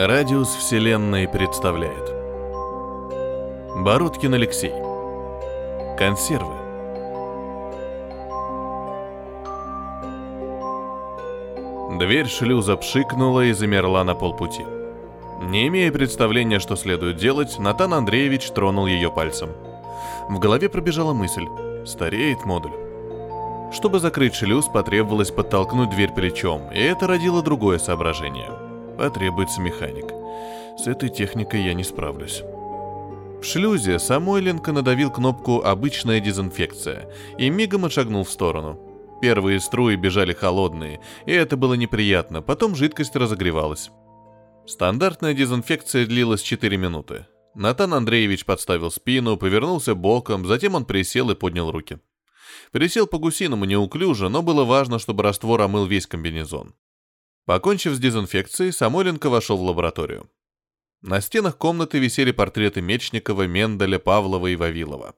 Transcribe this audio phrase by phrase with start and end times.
[0.00, 2.14] Радиус Вселенной представляет
[3.82, 4.72] Бородкин Алексей
[5.98, 6.54] Консервы
[11.98, 14.64] Дверь шлюза пшикнула и замерла на полпути.
[15.42, 19.48] Не имея представления, что следует делать, Натан Андреевич тронул ее пальцем.
[20.28, 21.48] В голове пробежала мысль
[21.84, 22.70] «Стареет модуль».
[23.72, 28.48] Чтобы закрыть шлюз, потребовалось подтолкнуть дверь плечом, и это родило другое соображение–
[28.98, 30.12] потребуется механик.
[30.78, 32.42] С этой техникой я не справлюсь.
[33.40, 38.78] В шлюзе Самойленко надавил кнопку «Обычная дезинфекция» и мигом отшагнул в сторону.
[39.22, 43.90] Первые струи бежали холодные, и это было неприятно, потом жидкость разогревалась.
[44.66, 47.26] Стандартная дезинфекция длилась 4 минуты.
[47.54, 51.98] Натан Андреевич подставил спину, повернулся боком, затем он присел и поднял руки.
[52.72, 56.74] Присел по-гусиному неуклюже, но было важно, чтобы раствор омыл весь комбинезон.
[57.48, 60.28] Покончив с дезинфекцией, Самойленко вошел в лабораторию.
[61.00, 65.14] На стенах комнаты висели портреты Мечникова, Менделя, Павлова и Вавилова.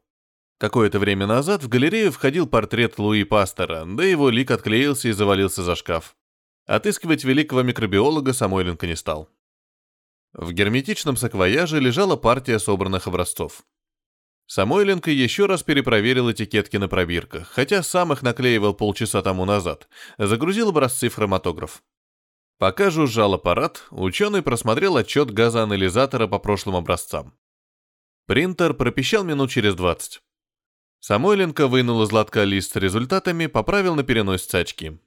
[0.59, 5.65] Какое-то время назад в галерею входил портрет Луи Пастера, да его лик отклеился и завалился
[5.65, 6.15] за шкаф.
[6.67, 9.29] Отыскивать великого микробиолога Самойленко не стал.
[10.33, 13.65] В герметичном саквояже лежала партия собранных образцов.
[14.47, 20.69] Самойленко еще раз перепроверил этикетки на пробирках, хотя сам их наклеивал полчаса тому назад, загрузил
[20.69, 21.83] образцы в хроматограф.
[22.61, 27.33] Пока жужжал аппарат, ученый просмотрел отчет газоанализатора по прошлым образцам.
[28.27, 30.21] Принтер пропищал минут через 20.
[30.99, 35.01] Самойленко вынул из лотка лист с результатами, поправил на переносице очки.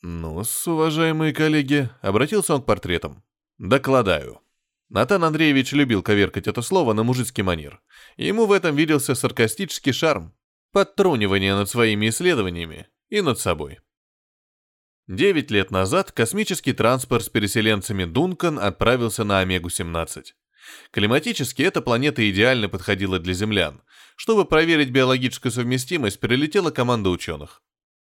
[0.00, 3.24] ну уважаемые коллеги»,— обратился он к портретам.
[3.58, 4.40] «Докладаю».
[4.88, 7.82] Натан Андреевич любил коверкать это слово на мужицкий манер.
[8.16, 10.32] Ему в этом виделся саркастический шарм,
[10.70, 13.80] подтрунивание над своими исследованиями и над собой.
[15.08, 20.26] Девять лет назад космический транспорт с переселенцами Дункан отправился на Омегу-17.
[20.92, 23.82] Климатически эта планета идеально подходила для землян.
[24.14, 27.62] Чтобы проверить биологическую совместимость, прилетела команда ученых.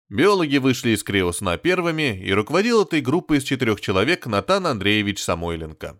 [0.09, 5.99] Биологи вышли из Криосна первыми, и руководил этой группой из четырех человек Натан Андреевич Самойленко.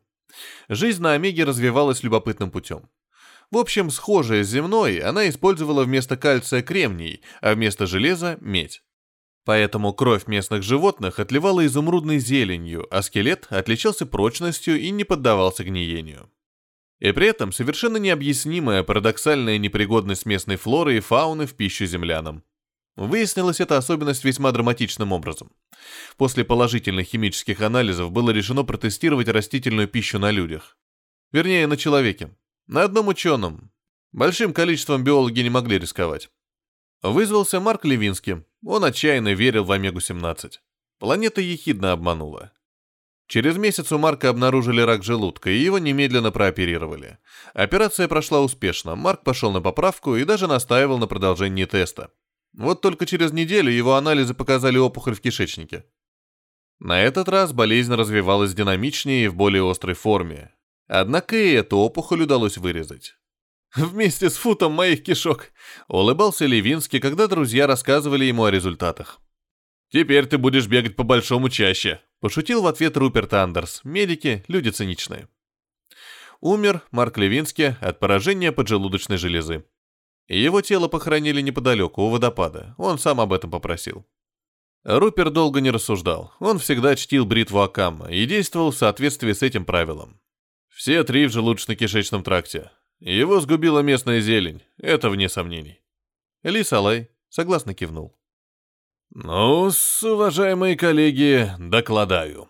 [0.70, 2.92] Жизнь на Омеге развивалась любопытным путем.
[3.50, 8.84] В общем, схожая с земной, она использовала вместо кальция кремний, а вместо железа– медь.
[9.46, 16.32] Поэтому кровь местных животных отливала изумрудной зеленью, а скелет отличался прочностью и не поддавался гниению.
[17.00, 22.44] И при этом совершенно необъяснимая парадоксальная непригодность местной флоры и фауны в пищу землянам.
[22.96, 25.52] Выяснилась эта особенность весьма драматичным образом.
[26.18, 30.78] После положительных химических анализов было решено протестировать растительную пищу на людях.
[31.32, 32.36] Вернее, на человеке.
[32.66, 33.72] На одном ученом.
[34.12, 36.30] Большим количеством биологи не могли рисковать.
[37.04, 38.46] Вызвался Марк Левинский.
[38.66, 40.54] Он отчаянно верил в Омегу-17.
[41.00, 42.52] Планета ехидно обманула.
[43.28, 47.20] Через месяц у Марка обнаружили рак желудка, и его немедленно прооперировали.
[47.54, 52.12] Операция прошла успешно, Марк пошел на поправку и даже настаивал на продолжении теста.
[52.54, 55.86] Вот только через неделю его анализы показали опухоль в кишечнике.
[56.80, 60.52] На этот раз болезнь развивалась динамичнее и в более острой форме.
[60.88, 63.16] Однако и эту опухоль удалось вырезать.
[63.76, 65.52] Вместе с футом моих кишок.
[65.88, 69.20] Улыбался Левинский, когда друзья рассказывали ему о результатах.
[69.92, 73.82] «Теперь ты будешь бегать по-большому чаще»,— пошутил в ответ Руперт Андерс.
[73.84, 75.28] Медики— люди циничные.
[76.40, 79.66] Умер Марк Левинский от поражения поджелудочной железы.
[80.28, 82.76] Его тело похоронили неподалеку, у водопада.
[82.78, 84.06] Он сам об этом попросил.
[84.84, 86.34] Рупер долго не рассуждал.
[86.40, 90.20] Он всегда чтил бритву Акамма и действовал в соответствии с этим правилом.
[90.70, 92.72] Все три в желудочно-кишечном тракте.
[93.00, 95.82] Его сгубила местная зелень, это вне сомнений.
[96.44, 98.18] Лис Алай согласно кивнул.
[99.14, 99.70] ну
[100.04, 102.50] уважаемые коллеги, докладаю.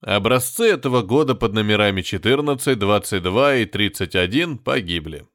[0.00, 5.26] Образцы этого года под номерами 14, 22 и 31 погибли.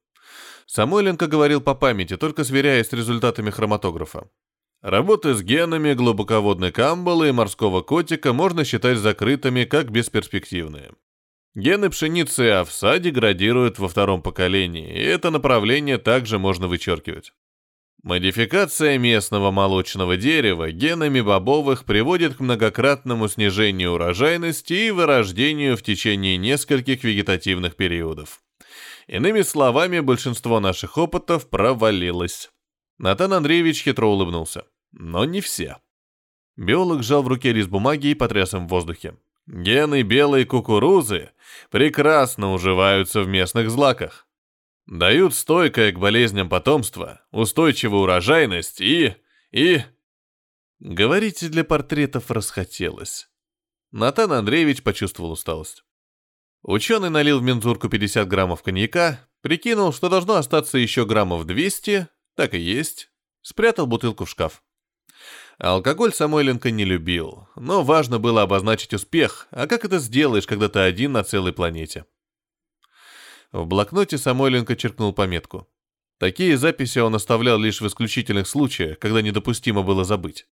[0.66, 4.30] Самойленко говорил по памяти, только сверяясь с результатами хроматографа.
[4.82, 10.92] Работы с генами глубоководной камбалы и морского котика можно считать закрытыми как бесперспективные.
[11.58, 17.34] Гены пшеницы и овса деградируют во втором поколении, и это направление также можно вычеркивать.
[18.04, 26.38] Модификация местного молочного дерева генами бобовых приводит к многократному снижению урожайности и вырождению в течение
[26.38, 28.44] нескольких вегетативных периодов.
[29.08, 32.52] Иными словами, большинство наших опытов провалилось.
[33.00, 34.66] Натан Андреевич хитро улыбнулся.
[34.92, 35.78] Но не все.
[36.56, 39.16] Биолог сжал в руке лист бумаги и потряс им в воздухе.
[39.48, 41.32] Гены белой кукурузы
[41.72, 44.28] прекрасно уживаются в местных злаках.
[44.86, 49.16] Дают стойкое к болезням потомство, устойчивую урожайность и...
[49.52, 49.82] и...
[50.80, 53.30] Говорите, для портретов расхотелось.
[53.92, 55.84] Натан Андреевич почувствовал усталость.
[56.62, 62.54] Ученый налил в мензурку 50 граммов коньяка, прикинул, что должно остаться еще граммов 200, так
[62.54, 63.12] и есть,
[63.42, 64.62] спрятал бутылку в шкаф.
[65.58, 70.80] Алкоголь Самойленко не любил, но важно было обозначить успех, а как это сделаешь, когда ты
[70.80, 72.06] один на целой планете?
[73.52, 75.68] В блокноте Самойленко черкнул пометку.
[76.20, 80.48] Такие записи он оставлял лишь в исключительных случаях, когда недопустимо было забыть.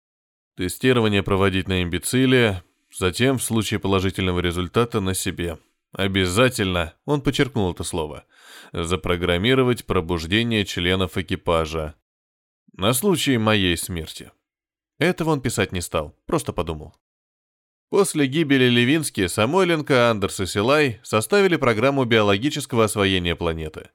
[0.56, 5.60] Тестирование проводить на имбециле, затем, в случае положительного результата, на себе.
[5.92, 8.26] Обязательно, он подчеркнул это слово,
[8.72, 11.96] запрограммировать пробуждение членов экипажа.
[12.74, 14.32] На случай моей смерти.
[15.04, 16.96] Этого он писать не стал, просто подумал.
[17.90, 23.90] После гибели Левински Самойленко, Андерс и Силай составили программу биологического освоения планеты.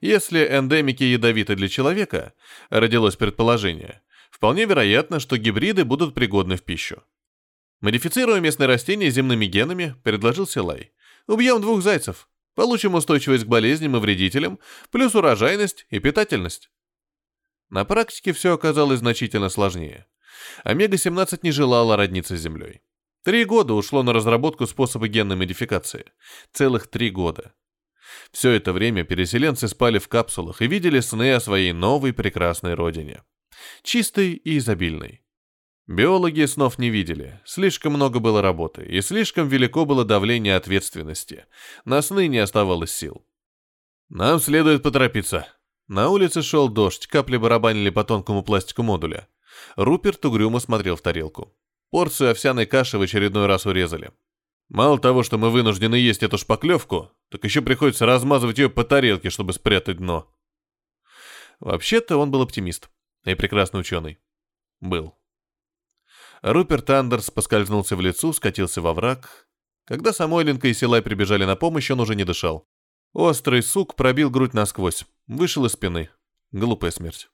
[0.00, 2.34] Если эндемики ядовиты для человека,
[2.68, 4.02] родилось предположение,
[4.32, 7.04] вполне вероятно, что гибриды будут пригодны в пищу.
[7.80, 10.90] Модифицируя местные растения земными генами, предложил Силай.
[11.28, 12.28] Убьем двух зайцев.
[12.56, 14.58] Получим устойчивость к болезням и вредителям,
[14.90, 16.72] плюс урожайность и питательность.
[17.68, 20.08] На практике все оказалось значительно сложнее.
[20.64, 22.80] Омега-17 не желала родниться с Землей.
[23.24, 26.06] Три года ушло на разработку способа генной модификации.
[26.52, 27.52] Целых три года.
[28.32, 33.22] Все это время переселенцы спали в капсулах и видели сны о своей новой прекрасной родине.
[33.82, 35.22] Чистой и изобильной.
[35.86, 41.46] Биологи снов не видели, слишком много было работы, и слишком велико было давление ответственности.
[41.84, 43.26] На сны не оставалось сил.
[44.08, 45.48] «Нам следует поторопиться».
[45.88, 49.26] На улице шел дождь, капли барабанили по тонкому пластику модуля.
[49.76, 51.54] Руперт угрюмо смотрел в тарелку.
[51.90, 54.12] Порцию овсяной каши в очередной раз урезали.
[54.68, 59.28] Мало того, что мы вынуждены есть эту шпаклевку, так еще приходится размазывать ее по тарелке,
[59.28, 60.32] чтобы спрятать дно.
[61.58, 62.88] Вообще-то он был оптимист
[63.24, 64.18] и прекрасный ученый.
[64.80, 65.14] Был.
[66.42, 69.48] Руперт Андерс поскользнулся в лицу, скатился во враг.
[69.84, 72.68] Когда Самойленко и Силай прибежали на помощь, он уже не дышал.
[73.12, 76.10] Острый сук пробил грудь насквозь, вышел из спины.
[76.52, 77.28] Глупая смерть.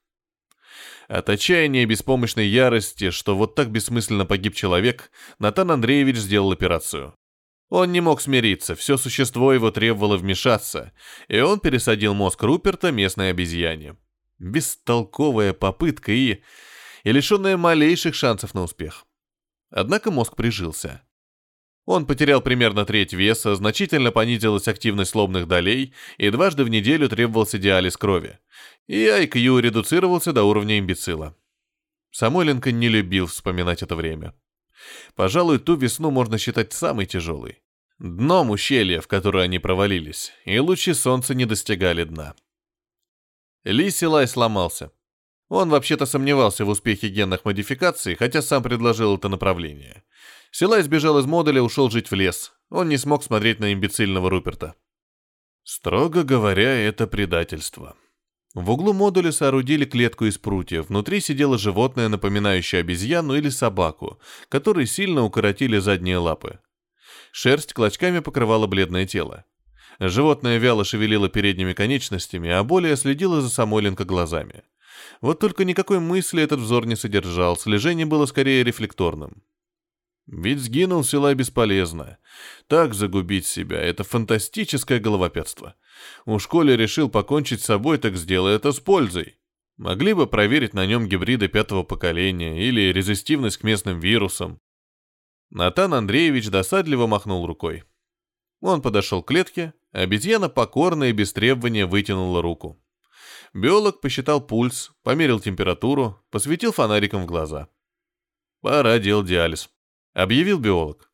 [1.07, 7.13] От отчаяния и беспомощной ярости, что вот так бессмысленно погиб человек, Натан Андреевич сделал операцию.
[7.69, 10.93] Он не мог смириться, все существо его требовало вмешаться,
[11.27, 13.97] и он пересадил мозг Руперта местной обезьяне.
[14.39, 16.41] Бестолковая попытка и
[17.03, 19.05] и лишенная малейших шансов на успех.
[19.69, 21.06] Однако мозг прижился.
[21.87, 27.57] Он потерял примерно треть веса, значительно понизилась активность лобных долей, и дважды в неделю требовался
[27.57, 28.39] диализ крови.
[28.87, 31.33] И IQ редуцировался до уровня имбецила.
[32.11, 34.33] Самойленко не любил вспоминать это время.
[35.15, 37.63] Пожалуй, ту весну можно считать самой тяжелой.
[37.99, 42.35] Дном ущелья, в которое они провалились, и лучи солнца не достигали дна.
[43.63, 44.91] Ли Силай сломался.
[45.47, 50.03] Он вообще-то сомневался в успехе генных модификаций, хотя сам предложил это направление.
[50.59, 52.51] Силай сбежал из модуля, ушел жить в лес.
[52.71, 54.73] Он не смог смотреть на имбецильного Руперта.
[55.63, 57.95] Строго говоря, это предательство.
[58.55, 60.89] В углу модуля соорудили клетку из прутьев.
[60.89, 64.19] Внутри сидело животное, напоминающее обезьяну или собаку,
[64.49, 66.57] которые сильно укоротили задние лапы.
[67.31, 69.45] Шерсть клочками покрывала бледное тело.
[69.99, 74.63] Животное вяло шевелило передними конечностями, а более следило за Самойленко глазами.
[75.21, 79.43] Вот только никакой мысли этот взор не содержал, слежение было скорее рефлекторным.
[80.27, 82.17] Ведь сгинул села бесполезно.
[82.67, 85.75] Так загубить себя— это фантастическое головопятство.
[86.25, 89.37] У Коля решил покончить с собой, так сделай это с пользой.
[89.77, 94.59] Могли бы проверить на нем гибриды пятого поколения или резистивность к местным вирусам.
[95.49, 97.83] Натан Андреевич досадливо махнул рукой.
[98.59, 102.83] Он подошел к клетке, обезьяна покорно и без требования вытянула руку.
[103.53, 107.69] Биолог посчитал пульс, померил температуру, посветил фонариком в глаза.
[108.61, 109.69] «Пора делать диализ»,—
[110.17, 111.11] объявил биолог.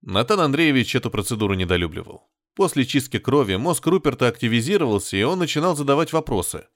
[0.00, 2.30] Натан Андреевич эту процедуру недолюбливал.
[2.54, 6.66] После чистки крови мозг Руперта активизировался, и он начинал задавать вопросы.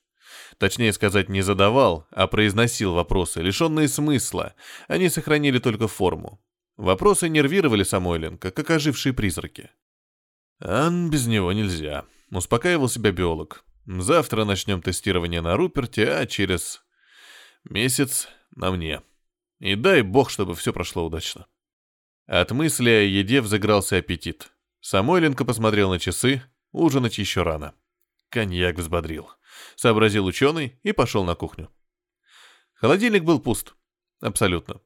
[0.59, 4.55] Точнее сказать, не задавал, а произносил вопросы, лишенные смысла.
[4.89, 6.39] Они сохранили только форму.
[6.77, 9.71] Вопросы нервировали Самойленко, как ожившие призраки.
[10.61, 13.65] «Ан, без него нельзя»,— успокаивал себя биолог.
[13.87, 16.83] Завтра начнем тестирование на Руперте, а через
[17.65, 19.01] месяц на мне.
[19.59, 21.47] И дай бог, чтобы все прошло удачно.
[22.27, 24.53] От мысли о еде взыгрался аппетит.
[24.81, 27.75] Самойленко посмотрел на часы, ужинать еще рано.
[28.29, 29.31] Коньяк взбодрил.
[29.75, 31.71] Сообразил ученый и пошел на кухню.
[32.75, 33.75] Холодильник был пуст.
[34.21, 34.81] Абсолютно.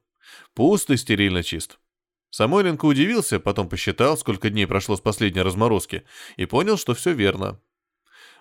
[0.55, 1.79] Пуст и стерильно чист.
[2.31, 6.03] Самойленко удивился, потом посчитал, сколько дней прошло с последней разморозки,
[6.35, 7.61] и понял, что все верно.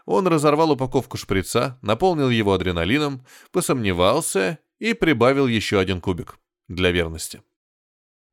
[0.06, 7.40] Он разорвал упаковку шприца, наполнил его адреналином, посомневался и прибавил еще один кубик для верности.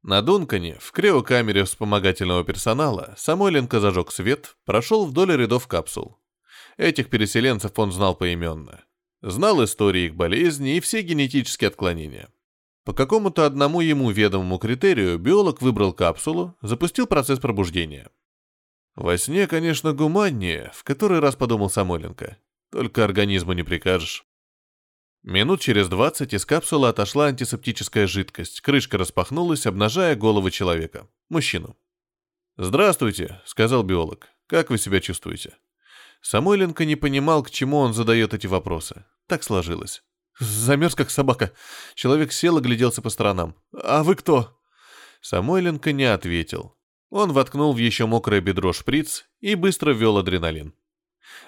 [0.01, 6.17] На Дункане, в криокамере вспомогательного персонала, Самойленко зажег свет, прошел вдоль рядов капсул.
[6.77, 8.83] Этих переселенцев он знал поименно.
[9.21, 12.29] Знал истории их болезни и все генетические отклонения.
[12.83, 18.09] По какому-то одному ему ведомому критерию биолог выбрал капсулу, запустил процесс пробуждения.
[18.95, 22.37] Во сне, конечно, гуманнее, в который раз подумал Самойленко.
[22.71, 24.25] Только организму не прикажешь.
[25.29, 31.07] Минут через двадцать из капсулы отошла антисептическая жидкость, крышка распахнулась, обнажая голову человека.
[31.29, 31.77] Мужчину.
[32.57, 34.29] «Здравствуйте»,— сказал биолог.
[34.47, 35.55] «Как вы себя чувствуете?»
[36.21, 39.05] Самойленко не понимал, к чему он задает эти вопросы.
[39.27, 40.01] Так сложилось.
[40.39, 41.53] Замерз, как собака.
[41.93, 43.55] Человек сел и гляделся по сторонам.
[43.71, 44.59] «А вы кто?»
[45.21, 46.75] Самойленко не ответил.
[47.11, 50.73] Он воткнул в еще мокрое бедро шприц и быстро ввел адреналин.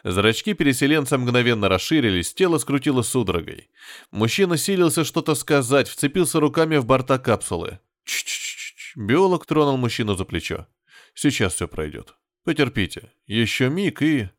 [0.04, 3.70] Зрачки переселенца мгновенно расширились, тело скрутило судорогой.
[4.12, 7.80] Мужчина силился что-то сказать, вцепился руками в борта капсулы.
[8.04, 9.06] Ч -ч -ч -ч.
[9.06, 10.68] Биолог тронул мужчину за плечо.
[11.14, 12.16] «Сейчас все пройдет.
[12.44, 13.12] Потерпите.
[13.28, 14.30] Еще миг и...»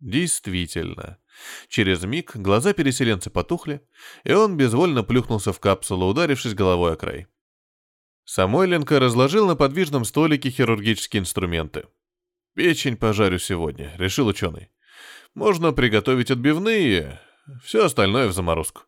[0.00, 1.18] Действительно.
[1.68, 3.80] Через миг глаза переселенца потухли,
[4.24, 7.26] и он безвольно плюхнулся в капсулу, ударившись головой о край.
[8.24, 11.86] Самойленко разложил на подвижном столике хирургические инструменты.
[12.54, 14.70] «Печень пожарю сегодня»,— решил ученый.
[15.34, 17.20] «Можно приготовить отбивные,
[17.64, 18.82] все остальное в заморозку.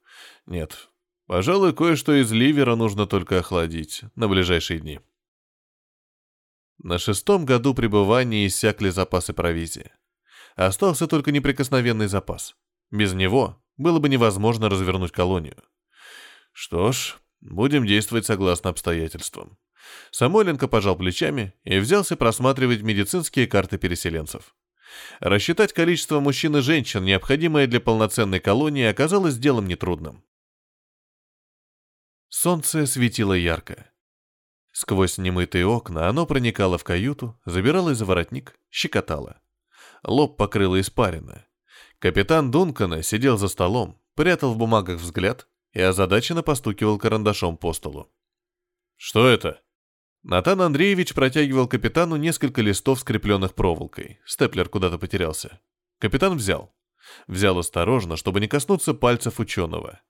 [0.47, 0.91] Нет,
[1.27, 5.01] пожалуй, кое-что из ливера нужно только охладить на ближайшие дни».
[6.79, 9.91] На шестом году пребывания иссякли запасы провизии.
[10.57, 12.57] Остался только неприкосновенный запас.
[12.91, 15.57] Без него было бы невозможно развернуть колонию.
[16.53, 19.57] Что ж, будем действовать согласно обстоятельствам.
[20.11, 24.55] Самойленко пожал плечами и взялся просматривать медицинские карты переселенцев.
[25.21, 30.25] Рассчитать количество мужчин и женщин, необходимое для полноценной колонии, оказалось делом нетрудным.
[32.29, 33.91] Солнце светило ярко.
[34.73, 39.41] Сквозь немытые окна оно проникало в каюту, забиралось за воротник, щекотало.
[40.03, 41.47] Лоб покрыло испарина.
[42.01, 48.13] Капитан Дункана сидел за столом, прятал в бумагах взгляд и озадаченно постукивал карандашом по столу.
[48.97, 49.64] «Что это?»
[50.25, 54.21] Натан Андреевич протягивал капитану несколько листов, скрепленных проволокой.
[54.25, 55.61] Степлер куда-то потерялся.
[55.99, 56.75] Капитан взял.
[57.27, 60.01] Взял осторожно, чтобы не коснуться пальцев ученого.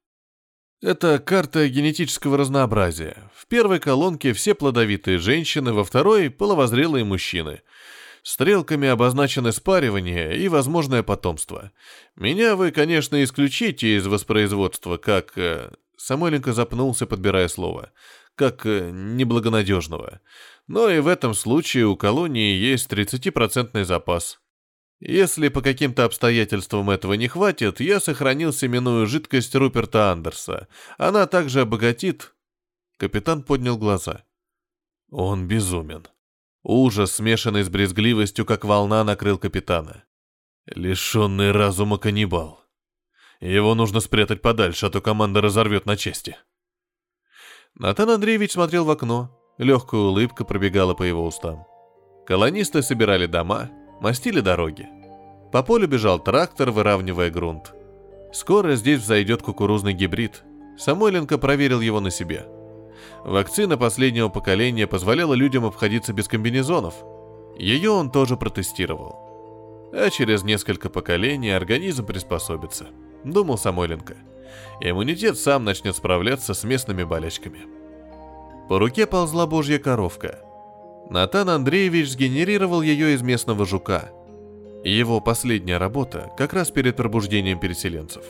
[0.81, 3.29] Это карта генетического разнообразия.
[3.35, 7.63] В первой колонке все плодовитые женщины, во второй— половозрелые мужчины.
[8.23, 11.73] Стрелками обозначены спаривание и возможное потомство.
[12.15, 15.37] Меня вы, конечно, исключите из воспроизводства, как...
[15.37, 17.91] Э, Самойленко запнулся, подбирая слово
[18.35, 20.21] как э, неблагонадежного.
[20.67, 24.41] Но и в этом случае у колонии есть 30% запас.
[25.01, 30.69] Если по каким-то обстоятельствам этого не хватит, я сохранил семенную жидкость Руперта Андерса.
[30.99, 32.35] Она также обогатит...
[32.97, 34.25] Капитан поднял глаза.
[35.11, 36.07] Он безумен.
[36.63, 40.05] Ужас, смешанный с брезгливостью, как волна, накрыл капитана.
[40.67, 42.65] Лишенный разума каннибал.
[43.41, 46.39] Его нужно спрятать подальше, а то команда разорвет на части.
[47.77, 49.31] Натан Андреевич смотрел в окно.
[49.59, 51.67] Легкая улыбка пробегала по его устам.
[52.25, 53.69] Колонисты собирали дома,
[54.01, 54.87] мастили дороги.
[55.51, 57.75] По полю бежал трактор, выравнивая грунт.
[58.33, 60.45] Скоро здесь взойдет кукурузный гибрид.
[60.79, 62.47] Самойленко проверил его на себе.
[63.25, 66.95] Вакцина последнего поколения позволяла людям обходиться без комбинезонов.
[67.59, 69.91] Ее он тоже протестировал.
[69.93, 72.87] А через несколько поколений организм приспособится,
[73.25, 74.15] думал Самойленко
[74.81, 77.61] иммунитет сам начнет справляться с местными болячками.
[78.69, 80.39] По руке ползла божья коровка.
[81.11, 84.11] Натан Андреевич сгенерировал ее из местного жука.
[84.85, 88.25] Его последняя работа как раз перед пробуждением переселенцев.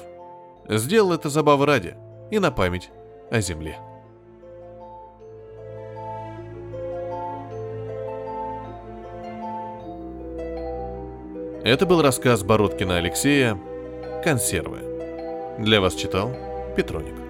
[0.68, 1.96] Сделал это забавы ради
[2.30, 2.90] и на память
[3.30, 3.78] о земле.
[11.64, 13.58] Это был рассказ Бородкина Алексея
[14.22, 14.93] «Консервы».
[15.58, 16.32] Для вас читал
[16.76, 17.23] Петроник.